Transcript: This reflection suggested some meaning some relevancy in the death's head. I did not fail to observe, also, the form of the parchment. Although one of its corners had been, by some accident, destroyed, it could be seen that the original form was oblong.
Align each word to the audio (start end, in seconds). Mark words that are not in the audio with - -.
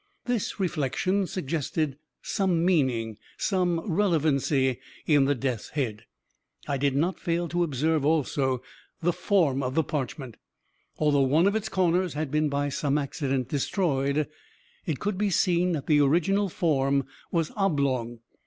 This 0.25 0.59
reflection 0.59 1.27
suggested 1.27 1.95
some 2.23 2.65
meaning 2.65 3.19
some 3.37 3.81
relevancy 3.81 4.79
in 5.05 5.25
the 5.25 5.35
death's 5.35 5.69
head. 5.69 6.05
I 6.67 6.77
did 6.77 6.95
not 6.95 7.19
fail 7.19 7.47
to 7.49 7.61
observe, 7.61 8.03
also, 8.03 8.63
the 9.03 9.13
form 9.13 9.61
of 9.61 9.75
the 9.75 9.83
parchment. 9.83 10.37
Although 10.97 11.21
one 11.21 11.45
of 11.45 11.55
its 11.55 11.69
corners 11.69 12.15
had 12.15 12.31
been, 12.31 12.49
by 12.49 12.69
some 12.69 12.97
accident, 12.97 13.47
destroyed, 13.49 14.27
it 14.87 14.97
could 14.99 15.19
be 15.19 15.29
seen 15.29 15.73
that 15.73 15.85
the 15.85 16.01
original 16.01 16.49
form 16.49 17.05
was 17.31 17.51
oblong. 17.55 18.21